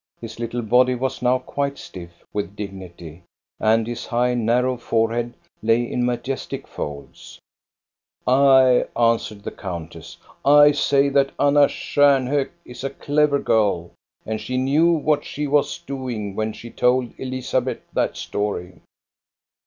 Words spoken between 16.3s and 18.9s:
when she told Elizabeth that story."